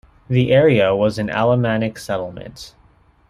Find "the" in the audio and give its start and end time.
0.29-0.51